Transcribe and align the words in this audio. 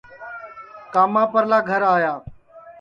کاما 0.93 1.23
پرلا 1.31 1.59
گھر 1.69 1.81
آیا 1.95 2.13